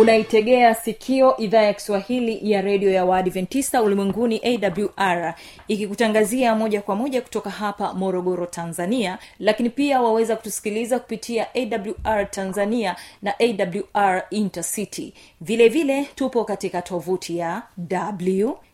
[0.00, 5.34] unaitegea sikio idhaa ya kiswahili ya redio ya waadventista ulimwenguni awr
[5.68, 9.18] ikikutangazia moja kwa moja kutoka hapa morogoro tanzania.
[9.38, 13.34] Lakini pia waweza kutusikiliza kupitia awr tanzania na
[13.94, 15.14] awr intercity.
[15.40, 18.66] Vile vile tupo katika tovuti ya www.awr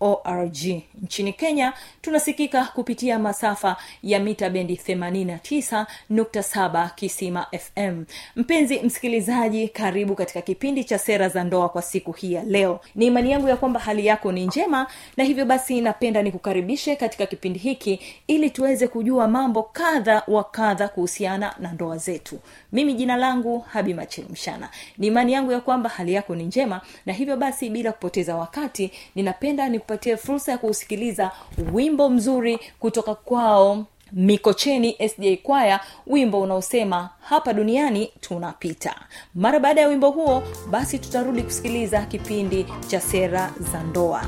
[0.00, 0.56] org
[1.02, 8.04] nchini kenya tunasikika kupitia masafa ya mita bendi 89.7 kisima fm
[8.36, 12.80] mpenzi msikilizaji karibu katika kipindi cha sera za ndoa kwa siku hii ya leo.
[12.94, 14.86] Ni imani yangu ya kwamba hali yako ni njema
[15.16, 20.88] na hivyo basi napenda nikukaribishe katika kipindi hiki ili tuweze kujua mambo kadha wa kadha
[20.88, 22.38] kuhusiana na ndoa zetu.
[22.72, 27.12] Mimi jina langu habi machilumshana ni imani yangu ya kwamba hali yako ni njema na
[27.12, 31.30] hivyo basi bila kupoteza wakati ninapenda nikupatie fursa ya kuusikiliza
[31.72, 38.94] wimbo mzuri kutoka kwao mikocheni sda kwaya wimbo unaosema hapa duniani tunapita.
[39.34, 44.24] Mara baada ya wimbo huo basi tutarudi kusikiliza kipindi cha sera za ndoa.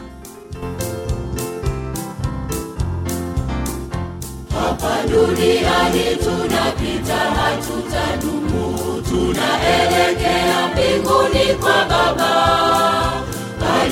[4.60, 8.76] Hapa duniani tunapita hatutadumu.
[9.08, 13.15] Tunaelekea mbinguni kwa baba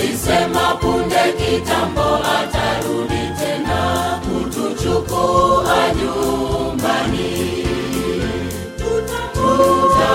[0.05, 7.33] alisema punde kitambo atarudi tena kutuchukua nyumbani.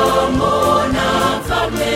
[0.10, 1.06] Tutamona
[1.40, 1.94] mfalme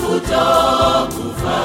[0.00, 1.58] kutokufa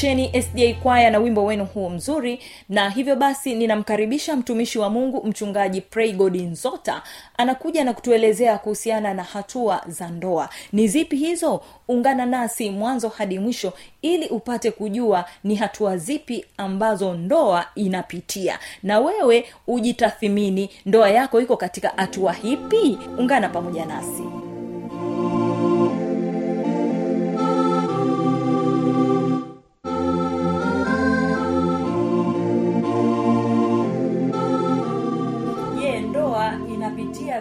[0.00, 2.38] sana sda kwaya na wimbo wenu huo mzuri.
[2.68, 7.02] Na hivyo basi ninamkaribisha mtumishi wa mungu mchungaji praygod nzota.
[7.36, 10.48] Anakuja na kutuelezea kuhusiana na hatua za ndoa.
[10.72, 11.60] Ni zipi hizo?
[11.88, 13.72] Ungana nasi mwanzo hadi mwisho
[14.02, 18.58] ili upate kujua ni hatua zipi ambazo ndoa inapitia.
[18.82, 22.98] Na wewe ujitathimini ndoa yako iko katika hatua hipi?
[23.18, 24.22] Ungana pamoja nasi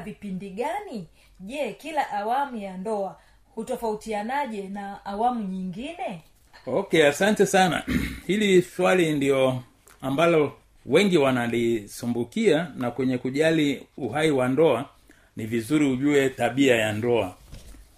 [0.07, 1.07] vipindi gani?
[1.39, 3.19] Je kila awamu ya ndoa
[3.55, 6.21] hutofautianaje na awamu nyingine?
[6.65, 7.83] Okay asante sana.
[8.27, 9.63] Hili swali ndio
[10.01, 10.53] ambalo
[10.85, 14.89] wengi wanalisumbukia na kwenye kujali uhai wa ndoa
[15.35, 17.35] ni vizuri ujue tabia ya ndoa.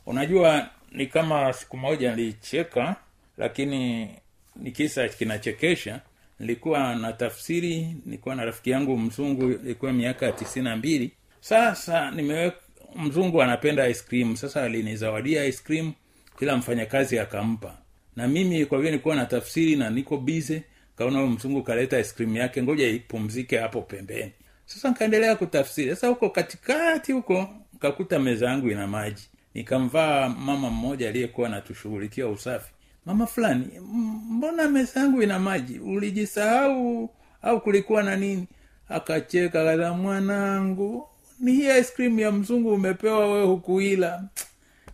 [0.06, 2.96] Unajua ni kama siku moja nilicheka
[3.38, 4.10] lakini
[4.56, 6.00] ni kisa kinachekesha.
[6.40, 12.12] Nilikuwa na tafsiri nilikuwa na rafiki yangu mzungu ilikuwa miaka ya tisini na mbili sasa
[12.12, 12.51] nimewe
[12.95, 14.36] mzungu anapenda ice cream.
[14.36, 15.94] Sasa alinizawadia ice cream
[16.39, 17.77] kila mfanyakazi akampa.
[18.15, 20.63] Na mimi kwa vile nilikuwa na tafsiri na niko bize
[20.97, 24.31] kaona mzungu kaleta ice cream yake ngoja ipumzike hapo pembeni.
[24.65, 25.89] Sasa nkaendelea kutafsiri.
[25.89, 29.30] Sasa huko katikati huko nkakuta meza yangu ina maji.
[29.53, 32.71] Nikamvaa mama mmoja aliyekuwa anatushughulikia usafi.
[33.06, 33.68] Mama fulani
[34.30, 35.80] mbona meza yangu ina maji?
[35.80, 37.09] Ulijisahau
[37.41, 38.47] au kulikuwa na nini?
[38.89, 41.07] Akacheka kaza mwanangu
[41.39, 44.24] ni hii ice cream ya mzungu umepewa wewe hukuila.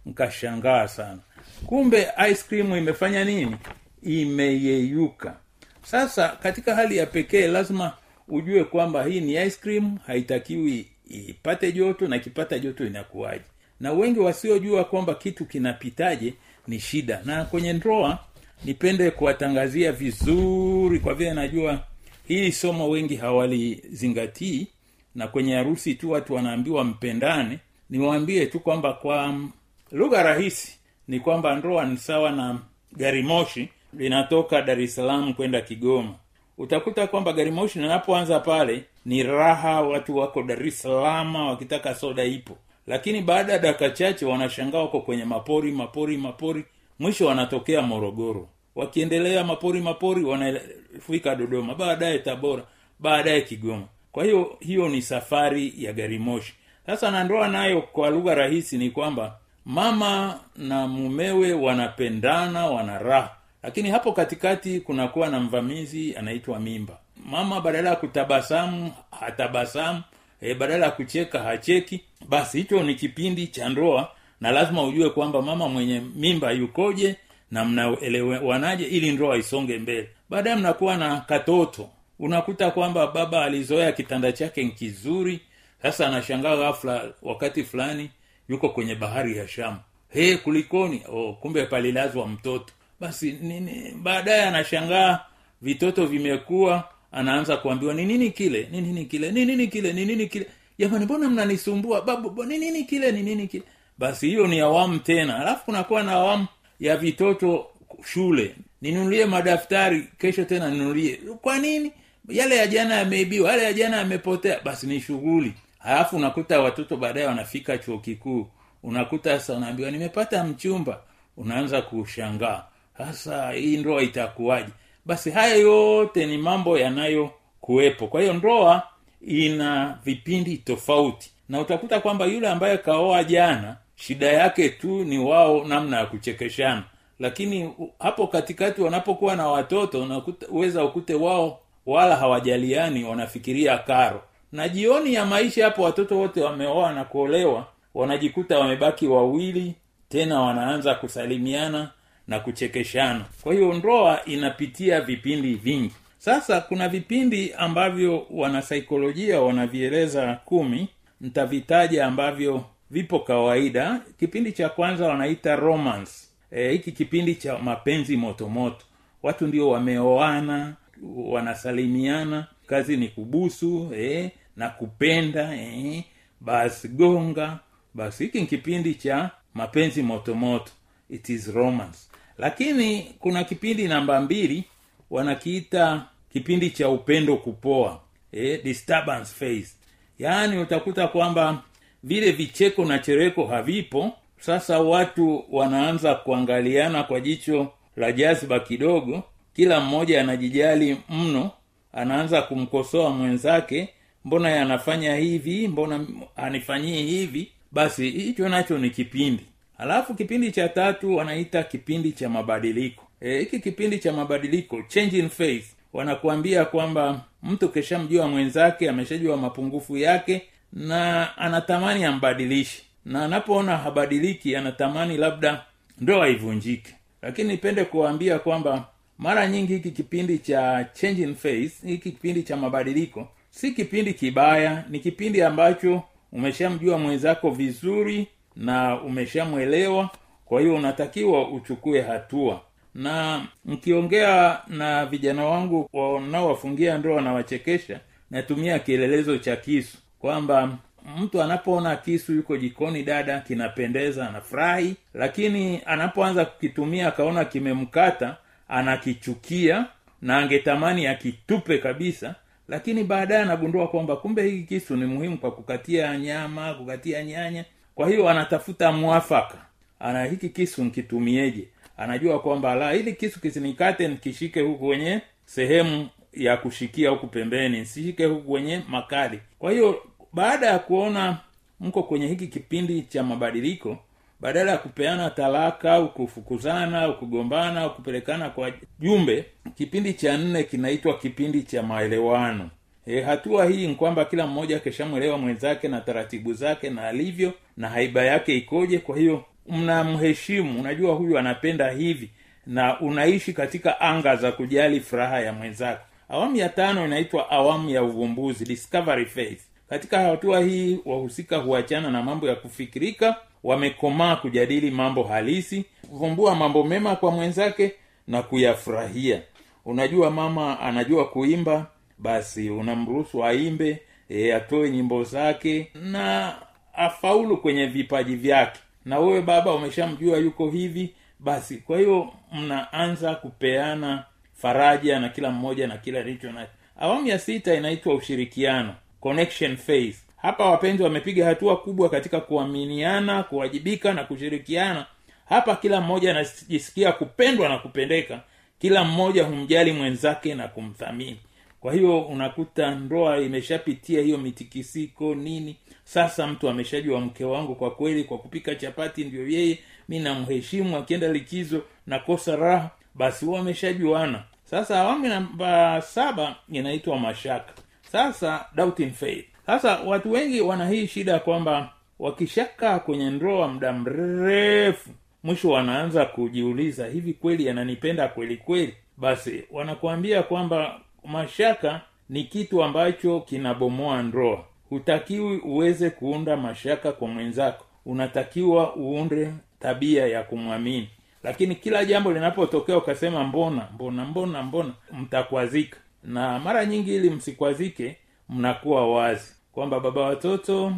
[0.05, 1.19] Nkashangaa sana.
[1.65, 3.55] Kumbe ice cream imefanya nini?
[4.03, 5.35] Imeyeyuka.
[5.83, 7.93] Sasa katika hali ya pekee lazima
[8.27, 13.43] ujue kwamba hii ni ice cream haitakiwi ipate joto na ikipata joto inakuwaje.
[13.79, 16.33] Na wengi wasiojua kwamba kitu kinapitaje
[16.67, 17.21] ni shida.
[17.25, 18.19] Na kwenye ndoa
[18.65, 21.83] nipende kuwatangazia vizuri kwa vile najua
[22.27, 24.67] hili somo wengi hawalizingatii
[25.15, 27.59] na kwenye harusi tu watu wanaambiwa mpendane
[27.89, 29.51] niwaambie tu kwamba kwa mm,
[29.91, 30.77] lugha rahisi
[31.07, 32.59] ni kwamba ndoa ni sawa na
[32.91, 36.15] gari moshi linatoka dar es salaam kwenda kigoma.
[36.57, 42.23] Utakuta kwamba gari moshi linapoanza pale ni raha watu wako dar es salaam wakitaka soda
[42.23, 42.57] ipo.
[42.87, 46.65] Lakini baada ya dakika chache wanashangaa wako kwenye mapori mapori mapori.
[46.99, 48.49] Mwisho wanatokea morogoro.
[48.75, 51.75] Wakiendelea mapori mapori wanafika dodoma.
[51.75, 52.63] Baadaye tabora
[52.99, 56.53] baadaye kigoma kwa hiyo hiyo ni safari ya gari moshi
[56.85, 63.35] sasa na ndoa nayo kwa lugha rahisi ni kwamba mama na mumewe wanapendana wana raha.
[63.63, 66.97] Lakini hapo katikati kunakuwa na mvamizi anaitwa mimba.
[67.25, 70.01] Mama badala ya kutabasamu hatabasamu.
[70.41, 72.01] E, badala ya kucheka hacheki.
[72.29, 74.11] Basi hicho ni kipindi cha ndoa.
[74.41, 77.15] Na lazima ujue kwamba mama mwenye mimba yukoje
[77.51, 80.09] na mnaelewanaje ili ndoa isonge mbele.
[80.29, 81.89] Baadaye mnakuwa na katoto
[82.19, 85.39] unakuta kwamba baba alizoea kitanda chake kizuri.
[85.81, 88.09] Sasa anashangaa ghafla wakati fulani
[88.49, 89.77] yuko kwenye bahari ya shamu.
[90.09, 91.01] He kulikoni?
[91.11, 92.73] Oh, kumbe palilazwa mtoto.
[92.99, 93.91] Basi nini?
[94.03, 95.19] Baadaye anashangaa
[95.61, 98.67] vitoto vimekuwa anaanza kuambiwa ni nini kile?
[98.71, 99.31] Ni nini kile?
[99.31, 99.93] Ni nini kile?
[99.93, 100.47] Ni nini kile?
[100.79, 102.01] Jamani mbona mnanisumbua?
[102.01, 103.11] Babu ni nini kile?
[103.11, 103.63] Ni nini kile?
[103.97, 105.39] Basi hiyo ni awamu tena.
[105.39, 106.47] Alafu kunakuwa na awamu
[106.79, 107.67] ya vitoto
[108.13, 108.55] shule.
[108.81, 111.19] Ninunulie madaftari kesho tena ninunulie.
[111.41, 111.91] Kwa nini
[112.29, 114.59] yale ya jana yameibiwa yale ya jana yamepotea.
[114.63, 115.53] Basi ni shughuli.
[115.79, 118.47] Halafu unakuta watoto baadaye wanafika chuo kikuu.
[118.83, 120.99] Unakuta sasa unaambiwa nimepata mchumba.
[121.37, 122.63] Unaanza kushangaa.
[122.97, 124.69] Sasa hii ndoa itakuwaje?
[125.05, 128.07] Basi haya yote ni mambo yanayokuwepo.
[128.07, 128.83] Kwa hiyo ndoa
[129.21, 131.31] ina vipindi tofauti.
[131.49, 136.83] Na utakuta kwamba yule ambaye kaoa jana shida yake tu ni wao namna ya kuchekeshana.
[137.19, 144.21] Lakini hapo katikati wanapokuwa na watoto unakuta- uweza ukute wao wala hawajaliani wanafikiria karo.
[144.51, 149.75] Na jioni ya maisha hapo watoto wote wameoa na kuolewa wanajikuta wamebaki wawili
[150.09, 151.91] tena wanaanza kusalimiana
[152.27, 153.25] na kuchekeshana.
[153.43, 155.91] Kwa hiyo ndoa inapitia vipindi vingi.
[156.17, 160.87] Sasa kuna vipindi ambavyo wanasaikolojia wanavieleza kumi
[161.21, 164.01] nitavitaja ambavyo vipo kawaida.
[164.19, 166.11] Kipindi cha kwanza wanaita romance.
[166.51, 168.85] E, hiki kipindi cha mapenzi motomoto
[169.23, 170.73] watu ndio wameoana
[171.03, 172.47] wanasalimiana.
[172.67, 176.03] Kazi ni kubusu eh, na kupenda eh,
[176.41, 177.59] basi gonga.
[177.93, 180.71] Basi hiki ni kipindi cha mapenzi motomoto
[181.09, 181.99] it is romance.
[182.37, 184.63] Lakini kuna kipindi namba mbili
[185.09, 189.75] wanakiita kipindi cha upendo kupoa eh, disturbance phase.
[190.19, 191.61] Yaani utakuta kwamba
[192.03, 194.11] vile vicheko na chereko havipo.
[194.39, 199.23] Sasa watu wanaanza kuangaliana kwa jicho la jazba kidogo
[199.55, 201.51] kila mmoja anajijali mno.
[201.93, 203.89] Anaanza kumkosoa mwenzake
[204.25, 205.67] mbona yanafanya hivi?
[205.67, 207.51] Mbona anifanyie hivi?
[207.71, 209.43] Basi hicho nacho ni kipindi.
[209.77, 213.03] Alafu kipindi cha tatu wanaita kipindi cha mabadiliko.
[213.21, 215.65] E, hiki kipindi cha mabadiliko change faith.
[215.93, 220.41] Wanakuambia kwamba mtu keshamjua mwenzake ameshajua mapungufu yake
[220.73, 222.81] na anatamani ambadilishe.
[223.05, 225.63] Na anapoona habadiliki anatamani labda
[226.01, 226.95] ndoa ivunjike.
[227.21, 233.27] Lakini nipende kuwaambia kwamba mara nyingi hiki kipindi cha changing in hiki kipindi cha mabadiliko
[233.49, 240.09] si kipindi kibaya ni kipindi ambacho umeshamjua mwenzako vizuri na umeshamwelewa
[240.45, 242.61] kwa hiyo unatakiwa uchukue hatua.
[242.95, 247.99] Na mkiongea na vijana wangu wanaowafungia ndoa nawachekesha
[248.31, 250.77] natumia kielelezo cha kisu kwamba
[251.17, 259.85] mtu anapoona kisu yuko jikoni dada kinapendeza anafurahi lakini anapoanza kukitumia akaona kimemkata anakichukia
[260.21, 262.35] na angetamani akitupe kabisa
[262.67, 267.65] lakini baadaye anagundua kwamba kumbe hiki kisu ni muhimu kwa kukatia nyama kukatia nyanya.
[267.95, 269.57] Kwa hiyo anatafuta mwafaka.
[269.99, 271.67] Ana hiki kisu nkitumieje?
[271.97, 278.25] Anajua kwamba la hili kisu kisinikate nikishike huku kwenye sehemu ya kushikia huku pembeni nsishike
[278.25, 279.39] huku kwenye makali.
[279.59, 280.03] Kwa hiyo
[280.33, 281.37] baada ya kuona
[281.79, 283.97] mko kwenye hiki kipindi cha mabadiliko
[284.45, 290.63] badala ya kupeana talaka au kufukuzana au kugombana au kupelekana kwa jumbe kipindi cha nne
[290.63, 292.69] kinaitwa kipindi cha maelewano.
[293.05, 297.89] E, hatua hii ni kwamba kila mmoja akishamwelewa mwenzake na taratibu zake na alivyo na
[297.89, 302.29] haiba yake ikoje kwa hiyo mnamheshimu unajua huyu anapenda hivi
[302.67, 306.05] na unaishi katika anga za kujali furaha ya mwenzako.
[306.29, 309.59] Awamu ya tano inaitwa awamu ya uvumbuzi discovery phase.
[309.89, 313.35] Katika hatua hii wahusika huachana na mambo ya kufikirika
[313.65, 317.91] wamekomaa kujadili mambo halisi kuvumbua mambo mema kwa mwenzake
[318.27, 319.41] na kuyafurahia.
[319.85, 321.85] Unajua mama anajua kuimba
[322.17, 326.55] basi unamruhusu aimbe e, atoe nyimbo zake na
[326.93, 328.79] afaulu kwenye vipaji vyake.
[329.05, 335.87] Na wewe baba umeshamjua yuko hivi basi kwa hiyo mnaanza kupeana faraja na kila mmoja
[335.87, 336.71] na kila licho nacho.
[336.99, 344.13] Awamu ya sita inaitwa ushirikiano connection phase hapa wapenzi wamepiga hatua kubwa katika kuaminiana kuwajibika
[344.13, 345.05] na kushirikiana.
[345.45, 348.41] Hapa kila mmoja anajisikia kupendwa na kupendeka.
[348.79, 351.39] Kila mmoja humjali mwenzake na kumthamini.
[351.79, 355.75] Kwa hiyo unakuta ndoa imeshapitia hiyo mitikisiko nini.
[356.03, 361.27] Sasa mtu ameshajua mke wangu kwa kweli kwa kupika chapati ndio yeye mi namheshimu akienda
[361.27, 367.73] likizo nakosa raha basi huwa ameshajuana sasa awamu namba saba inaitwa mashaka.
[368.11, 375.09] Sasa doubting faith sasa watu wengi wana hii shida kwamba wakishakaa kwenye ndoa muda mrefu
[375.43, 378.93] mwisho wanaanza kujiuliza hivi kweli ananipenda kweli kweli?
[379.17, 384.63] Basi wanakuambia kwamba mashaka ni kitu ambacho kinabomoa ndoa.
[384.89, 387.85] Hutakiwi uweze kuunda mashaka kwa mwenzako.
[388.05, 391.09] Unatakiwa uunde tabia ya kumwamini.
[391.43, 395.97] Lakini kila jambo linapotokea ukasema mbona mbona mbona mbona mtakwazika.
[396.23, 398.17] Na mara nyingi ili msikwazike
[398.49, 400.93] mnakuwa wazi kwamba baba watoto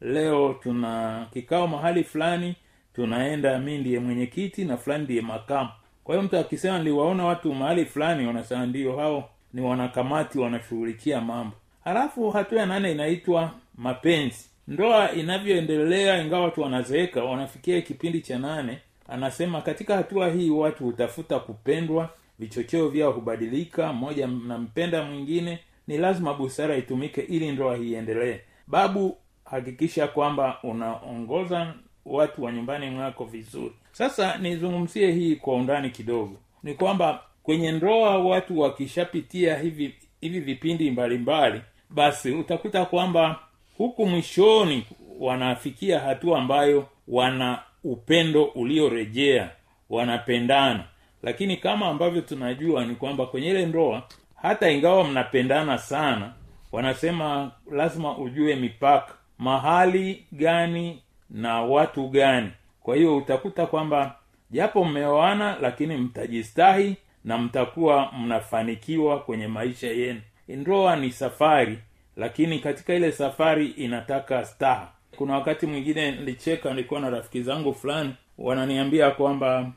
[0.00, 2.54] leo tuna kikao mahali fulani
[2.94, 5.70] tunaenda mi ndiye mwenyekiti na fulani ndiye makamu.
[6.04, 11.56] Kwa hiyo mtu akisema niliwaona watu mahali fulani wanasema ndio hao ni wanakamati wanashughulikia mambo.
[11.84, 14.50] Halafu hatua ya nane inaitwa mapenzi.
[14.68, 18.78] Ndoa inavyoendelea ingawa watu wanazeeka wanafikia kipindi cha nane
[19.08, 26.34] anasema katika hatua hii watu hutafuta kupendwa vichocheo vyao hubadilika mmoja nampenda mwingine ni lazima
[26.34, 28.40] busara itumike ili ndoa iendelee.
[28.66, 31.74] Babu hakikisha kwamba unaongoza
[32.06, 33.72] watu wa nyumbani mwako vizuri.
[33.92, 36.36] Sasa nizungumzie hii kwa undani kidogo.
[36.62, 43.38] Ni kwamba kwenye ndoa watu wakishapitia hivi hivi vipindi mbalimbali mbali, basi utakuta kwamba
[43.78, 44.86] huku mwishoni
[45.18, 49.50] wanafikia hatua ambayo wana upendo uliorejea
[49.90, 50.84] wanapendana.
[51.22, 54.02] Lakini kama ambavyo tunajua ni kwamba kwenye ile ndoa
[54.42, 56.32] hata ingawa mnapendana sana
[56.72, 62.50] wanasema lazima ujue mipaka mahali gani na watu gani.
[62.82, 64.14] Kwa hiyo utakuta kwamba
[64.50, 70.20] japo mmeoana lakini mtajistahi na mtakuwa mnafanikiwa kwenye maisha yenu.
[70.48, 71.78] Ndoa ni safari
[72.16, 74.88] lakini katika ile safari inataka staha.
[75.16, 79.72] Kuna wakati mwingine nilicheka nilikuwa na rafiki zangu fulani wananiambia kwamba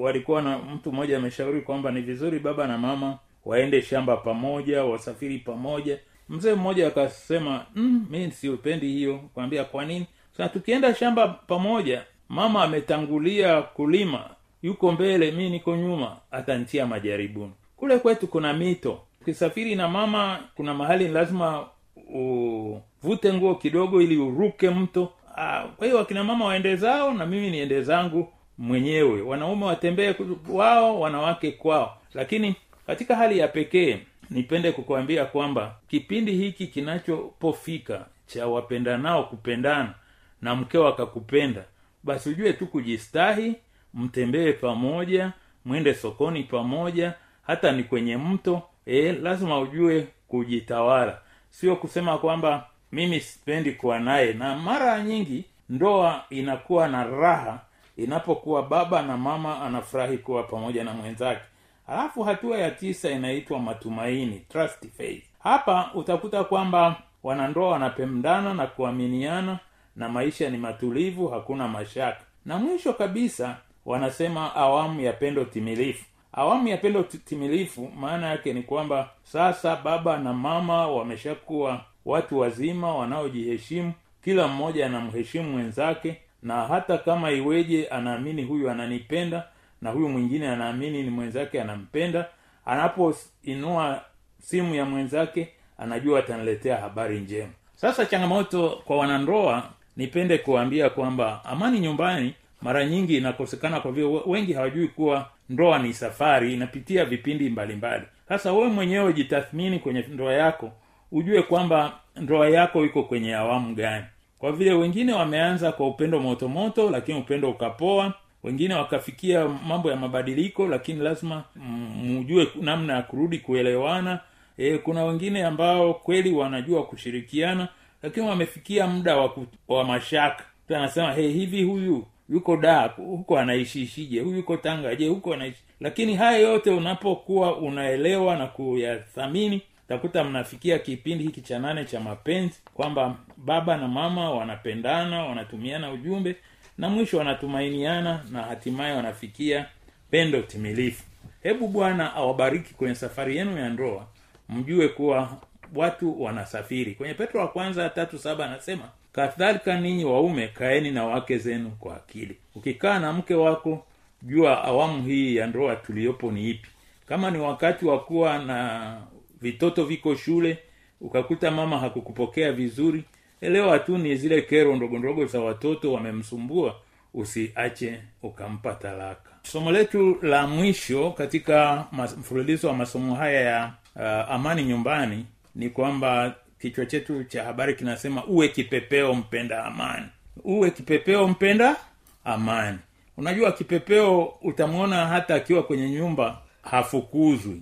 [0.00, 5.38] walikuwa na mtu mmoja ameshauri kwamba ni vizuri baba na mama waende shamba pamoja wasafiri
[5.38, 5.98] pamoja.
[6.28, 9.20] Mzee mmoja akasema mm, mi siupendi hiyo.
[9.34, 10.06] Kwambia kwa nini?
[10.36, 14.30] Sa tukienda shamba pamoja mama ametangulia kulima
[14.62, 17.52] yuko mbele mi niko nyuma atantia majaribuni.
[17.76, 19.00] Kule kwetu kuna mito.
[19.22, 21.66] Ukisafiri na mama kuna mahali lazima
[22.14, 25.12] uvute nguo kidogo ili uruke mto.
[25.36, 29.22] Ah, kwa hiyo wakina mama waende zao na mimi niende zangu mwenyewe.
[29.22, 30.14] Wanaume watembee
[30.48, 31.96] wao wanawake kwao.
[32.14, 32.54] Lakini
[32.86, 33.98] katika hali ya pekee
[34.30, 39.94] nipende kukuambia kwamba kipindi hiki kinachopofika cha wapendanao kupendana
[40.42, 41.64] na mkeo akakupenda
[42.04, 43.54] basi ujue tu kujistahi
[43.94, 45.32] mtembee pamoja
[45.64, 47.14] mwende sokoni pamoja
[47.46, 51.18] hata ni kwenye mto e, lazima ujue kujitawala.
[51.50, 57.60] Sio kusema kwamba mimi sipendi kuwa naye na mara nyingi ndoa inakuwa na raha
[57.96, 61.40] inapokuwa baba na mama anafurahi kuwa pamoja na mwenzake
[61.88, 65.24] alafu hatua ya tisa inaitwa matumaini trust faith.
[65.42, 69.58] Hapa utakuta kwamba wanandoa wanapendana na kuaminiana
[69.96, 72.20] na maisha ni matulivu hakuna mashaka.
[72.46, 76.04] Na mwisho kabisa wanasema awamu ya pendo timilifu.
[76.32, 82.94] Awamu ya pendo timilifu maana yake ni kwamba sasa baba na mama wameshakuwa watu wazima
[82.94, 83.92] wanaojiheshimu
[84.24, 89.44] kila mmoja anamheshimu mwenzake na hata kama iweje anaamini huyu ananipenda
[89.82, 92.26] na huyu mwingine anaamini ni mwenzake anampenda.
[92.66, 94.00] Anapoinua
[94.38, 97.50] simu ya mwenzake anajua ataniletea habari njema.
[97.74, 104.52] Sasa changamoto kwa wanandoa nipende kuambia kwamba amani nyumbani mara nyingi inakosekana kwa vile wengi
[104.52, 108.04] hawajui kuwa ndoa ni safari inapitia vipindi mbalimbali.
[108.28, 110.72] Sasa wewe mwenyewe jitathmini kwenye ndoa yako
[111.12, 114.04] ujue kwamba ndoa yako iko kwenye awamu gani.
[114.38, 120.66] Kwa vile wengine wameanza kwa upendo motomoto lakini upendo ukapoa wengine wakafikia mambo ya mabadiliko
[120.68, 124.20] lakini lazima mm, mjue namna ya kurudi kuelewana.
[124.58, 127.68] E, kuna wengine ambao kweli wanajua kushirikiana
[128.02, 129.36] lakini wamefikia muda wa,
[129.68, 130.44] wa mashaka.
[130.64, 134.20] Mtu anasema hey, hivi huyu yuko da huko anaishishije?
[134.20, 140.78] Huyu yuko tanga je huko anaishi lakini haya yote unapokuwa unaelewa na kuyathamini takuta mnafikia
[140.78, 146.36] kipindi hiki cha nane cha mapenzi kwamba baba na mama wanapendana wanatumiana ujumbe
[146.78, 149.66] na mwisho wanatumainiana na hatimaye wanafikia
[150.10, 151.02] pendo timilifu.
[151.42, 154.06] Hebu bwana awabariki kwenye safari yenu ya ndoa
[154.48, 155.36] mjue kuwa
[155.74, 156.94] watu wanasafiri.
[156.94, 161.96] Kwenye petro wa kwanza tatu saba anasema kadhalika ninyi waume kaeni na wake zenu kwa
[161.96, 162.36] akili.
[162.54, 163.86] Ukikaa na mke wako
[164.22, 166.68] jua awamu hii ya ndoa tuliyopo ni ipi.
[167.08, 169.00] Kama ni wakati wa kuwa na
[169.40, 170.58] vitoto viko shule
[171.00, 173.04] ukakuta mama hakukupokea vizuri
[173.40, 176.74] elewa tu ni zile kero ndogo ndogo za watoto wamemsumbua
[177.14, 179.30] usiache ukampa talaka.
[179.42, 181.84] Somo letu la mwisho katika
[182.18, 188.24] mfululizo wa masomo haya ya uh, amani nyumbani ni kwamba kichwa chetu cha habari kinasema
[188.24, 190.06] uwe kipepeo mpenda amani.
[190.44, 191.76] Uwe kipepeo mpenda
[192.24, 192.78] amani.
[193.16, 197.60] Unajua kipepeo utamwona hata akiwa kwenye nyumba hafukuzwi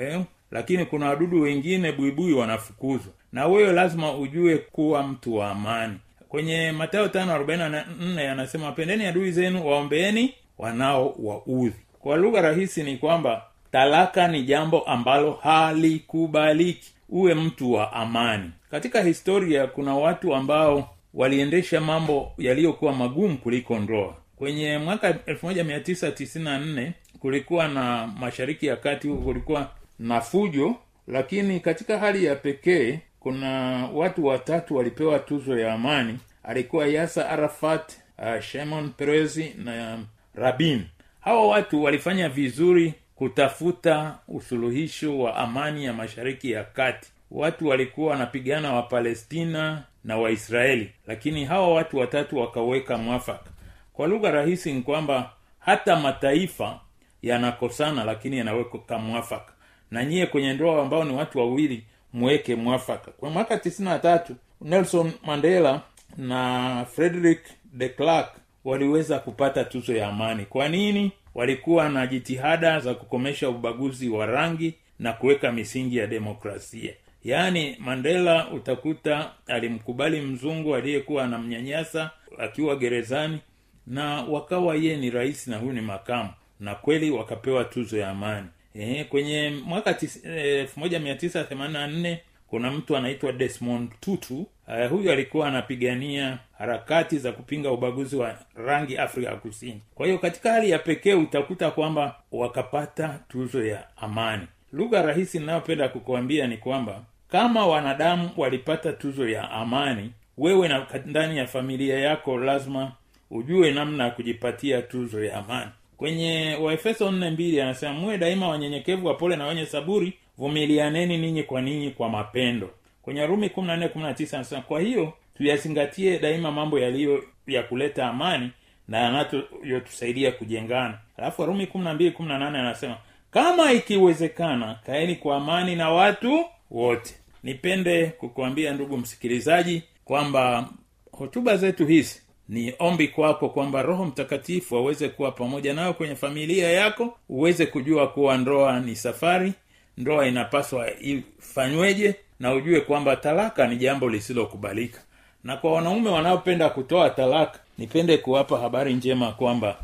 [0.00, 0.20] eh?
[0.50, 5.94] lakini kuna wadudu wengine buibui wanafukuzwa na wewe lazima ujue kuwa mtu wa amani.
[6.28, 11.76] Kwenye matayo tano arobaini na nne anasema pendeni adui zenu waombeeni wanao waudhi.
[11.98, 16.92] Kwa lugha rahisi ni kwamba talaka ni jambo ambalo halikubaliki.
[17.08, 18.50] Uwe mtu wa amani.
[18.70, 24.14] Katika historia kuna watu ambao waliendesha mambo yaliyokuwa magumu kuliko ndoa.
[24.36, 30.74] Kwenye mwaka 1994 kulikuwa na mashariki ya kati kulikuwa na fujo
[31.08, 36.18] lakini katika hali ya pekee kuna watu watatu walipewa tuzo ya amani.
[36.42, 39.98] Alikuwa yasa arafat uh, shimon perezi na
[40.34, 40.84] rabin.
[41.20, 47.10] Hawa watu walifanya vizuri kutafuta usuluhisho wa amani ya mashariki ya kati.
[47.30, 53.50] Watu walikuwa wanapigana wa palestina na waisraeli lakini hawa watu watatu wakaweka mwafaka.
[53.92, 56.80] Kwa lugha rahisi ni kwamba hata mataifa
[57.22, 59.52] yanakosana lakini yanaweka mwafaka.
[59.90, 61.84] Na nyiye kwenye ndoa ambao ni watu wawili
[62.16, 63.10] mweke mwafaka.
[63.10, 65.80] Kwa mwaka tisini na tatu nelson mandela
[66.16, 67.40] na frederick
[67.72, 70.44] de clark waliweza kupata tuzo ya amani.
[70.44, 71.12] Kwa nini?
[71.34, 76.94] Walikuwa na jitihada za kukomesha ubaguzi wa rangi na kuweka misingi ya demokrasia.
[77.24, 83.38] Yaani mandela utakuta alimkubali mzungu aliyekuwa anamnyanyasa akiwa gerezani
[83.86, 86.30] na wakawa yeye ni rais na huyu ni makamu.
[86.60, 88.46] Na kweli wakapewa tuzo ya amani
[88.78, 94.46] e, kwenye mwaka elfu moja mia tisa themanini nne kuna mtu anaitwa desmond tutu.
[94.68, 99.80] Uh, huyu alikuwa anapigania harakati za kupinga ubaguzi wa rangi afrika ya kusini.
[99.94, 104.46] Kwa hiyo katika hali ya pekee utakuta kwamba wakapata tuzo ya amani.
[104.72, 111.38] Lugha rahisi inayopenda kukuambia ni kwamba kama wanadamu walipata tuzo ya amani wewe na ndani
[111.38, 112.92] ya familia yako lazima
[113.30, 119.06] ujue namna ya kujipatia tuzo ya amani kwenye waefeso nne mbili anasema muwe daima wanyenyekevu
[119.06, 122.70] wapole na wenye saburi vumilianeni ninyi kwa ninyi kwa mapendo.
[123.02, 127.24] Kwenye rumi kumi na nne kumi na tisa anasema kwa hiyo tuyazingatie daima mambo yaliyo
[127.46, 128.50] ya kuleta amani
[128.88, 130.98] na yanayotusaidia kujengana.
[131.16, 132.96] Alafu warumi kumi na mbili kumi na nane anasema
[133.30, 137.14] kama ikiwezekana kaeni kwa amani na watu wote.
[137.42, 140.68] Nipende kukuambia ndugu msikilizaji kwamba
[141.12, 146.70] hotuba zetu hizi ni ombi kwako kwamba roho mtakatifu aweze kuwa pamoja nayo kwenye familia
[146.72, 149.52] yako uweze kujua kuwa ndoa ni safari
[149.98, 155.00] ndoa inapaswa ifanyweje na ujue kwamba talaka ni jambo lisilokubalika.
[155.44, 159.76] Na kwa wanaume wanaopenda kutoa talaka nipende kuwapa habari njema kwamba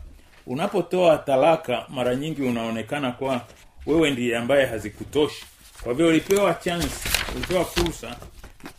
[0.47, 3.41] unapotoa talaka mara nyingi unaonekana kwa
[3.87, 5.45] wewe ndiye ambaye hazikutoshi.
[5.83, 6.89] Kwa vile ulipewa chance
[7.37, 8.17] ulipewa fursa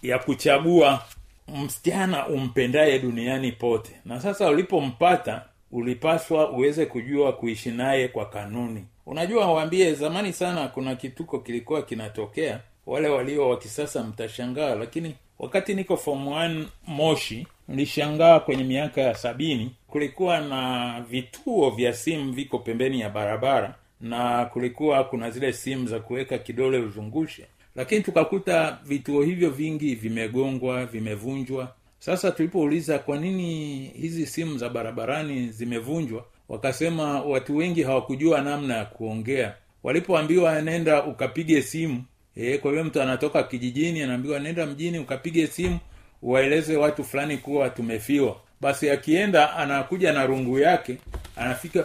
[0.03, 1.01] ya kuchagua
[1.47, 3.91] msichana umpendaye duniani pote.
[4.05, 8.85] Na sasa ulipompata ulipaswa uweze kujua kuishi naye kwa kanuni.
[9.05, 12.59] Unajua waambie zamani sana kuna kituko kilikuwa kinatokea.
[12.85, 19.15] Wale walio wa kisasa mtashangaa lakini wakati niko form 1 moshi nilishangaa kwenye miaka ya
[19.15, 25.87] sabini kulikuwa na vituo vya simu viko pembeni ya barabara na kulikuwa kuna zile simu
[25.87, 31.75] za kuweka kidole uzungushe lakini tukakuta vituo hivyo vingi vimegongwa vimevunjwa.
[31.99, 36.25] Sasa tulipouliza kwa nini hizi simu za barabarani zimevunjwa?
[36.49, 39.53] Wakasema watu wengi hawakujua namna ya kuongea.
[39.83, 42.03] Walipoambiwa nenda ukapige simu.
[42.35, 45.79] E, kwa hiyo mtu anatoka kijijini anaambiwa nenda mjini ukapige simu
[46.21, 48.35] uwaeleze watu fulani kuwa tumefiwa.
[48.61, 50.97] Basi akienda anakuja na rungu yake
[51.35, 51.83] anafika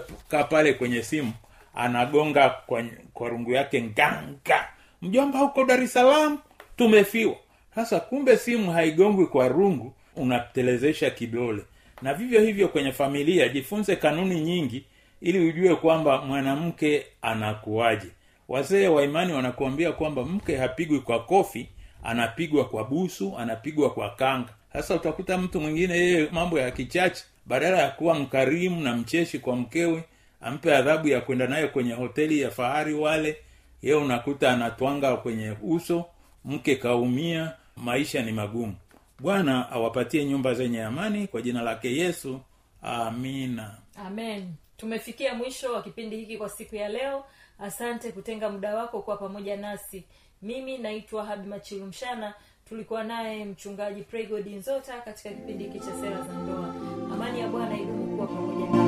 [0.51, 1.33] pale kwenye simu
[1.74, 4.68] anagonga kwa, kwa rungu yake nganga
[5.03, 6.39] mjomba huko dar es salaam
[6.77, 7.37] tumefiwa.
[7.75, 11.63] Sasa kumbe simu haigongwi kwa rungu unatelezesha kidole.
[12.03, 14.85] Na vivyo hivyo kwenye familia jifunze kanuni nyingi
[15.21, 18.07] ili ujue kwamba mwanamke anakuwaje.
[18.49, 21.69] Wazee wa imani wanakuambia kwamba mke hapigwi kwa kofi
[22.05, 24.49] anapigwa kwa busu anapigwa kwa kanga.
[24.73, 27.25] Sasa utakuta mtu mwingine yeye mambo ya kichache.
[27.47, 30.05] Badala ya kuwa mkarimu na mcheshi kwa mkewe
[30.41, 33.37] ampe adhabu ya kwenda naye kwenye hoteli ya fahari wale
[33.83, 36.05] ye unakuta anatwanga kwenye uso
[36.45, 38.75] mke kaumia maisha ni magumu.
[39.21, 42.41] Bwana awapatie nyumba zenye amani kwa jina lake yesu.
[42.83, 43.75] Amina.
[44.07, 44.53] Amen.
[44.77, 47.25] Tumefikia mwisho wa kipindi hiki kwa siku ya leo.
[47.59, 50.05] Asante kutenga muda wako kuwa pamoja nasi.
[50.43, 52.35] Mimi naitwa habi machilumshana
[52.69, 56.69] tulikuwa naye mchungaji pregodi nzota katika kipindi hiki cha sera za ndoa.
[57.12, 58.88] Amani ya bwana idumu kuwa pamoja nao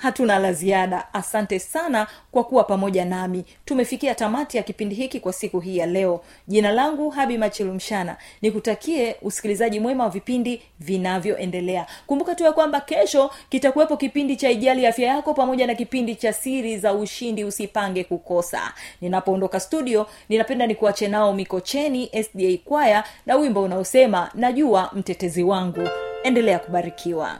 [0.00, 1.14] hatuna la ziada.
[1.14, 3.44] Asante sana kwa kuwa pamoja nami.
[3.64, 6.20] Tumefikia tamati ya kipindi hiki kwa siku hii ya leo.
[6.48, 11.86] Jina langu habi machilumshana nikutakie usikilizaji mwema wa vipindi vinavyoendelea.
[12.06, 16.32] Kumbuka tu ya kwamba kesho kitakuwepo kipindi cha ijali afya yako pamoja na kipindi cha
[16.32, 18.72] siri za ushindi usipange kukosa.
[19.00, 25.88] Ninapoondoka studio ninapenda nikuache nao mikocheni sda kwaya na wimbo unaosema najua mtetezi wangu.
[26.24, 27.38] Endelea kubarikiwa